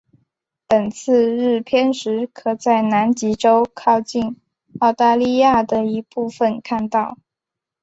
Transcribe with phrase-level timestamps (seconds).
[0.65, 4.35] 本次日偏食可在南极洲靠近
[4.79, 7.19] 澳大利亚的一部分看到。